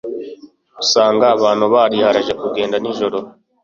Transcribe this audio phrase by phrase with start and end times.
[0.83, 3.17] usanga abantu bariharaje kugenda ninjoro